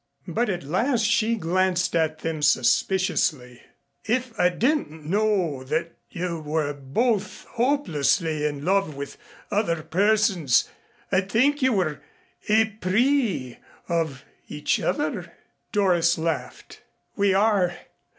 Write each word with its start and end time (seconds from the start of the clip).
But 0.27 0.49
at 0.49 0.63
last 0.63 1.05
she 1.05 1.35
glanced 1.35 1.95
at 1.95 2.21
them 2.21 2.41
suspiciously. 2.41 3.61
"If 4.03 4.33
I 4.39 4.49
didn't 4.49 5.05
know 5.05 5.63
that 5.65 5.95
you 6.09 6.39
were 6.41 6.73
both 6.73 7.45
hopelessly 7.51 8.43
in 8.47 8.65
love 8.65 8.95
with 8.95 9.19
other 9.51 9.83
persons, 9.83 10.67
I'd 11.11 11.31
think 11.31 11.61
you 11.61 11.73
were 11.73 12.01
épris 12.49 13.57
of 13.87 14.25
each 14.47 14.79
other." 14.81 15.33
Doris 15.71 16.17
laughed. 16.17 16.81
"We 17.15 17.35
are. 17.35 17.75